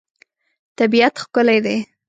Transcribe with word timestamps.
طبیعت 0.77 1.13
ښکلی 1.23 1.57
دی. 1.65 1.77